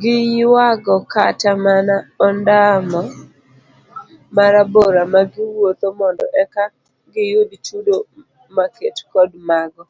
[0.00, 1.94] Giyuago kata mana
[2.26, 3.00] ondamo
[4.36, 6.64] marabora magiwuotho mondo eka
[7.12, 7.96] giyud chudo
[8.56, 9.82] maket kod mago